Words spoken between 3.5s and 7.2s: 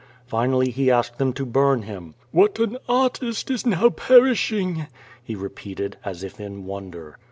is now perishing," he re peated as if in wonder.